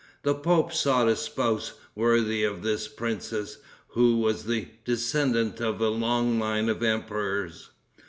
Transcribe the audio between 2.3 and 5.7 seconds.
of this princess, who was the descendant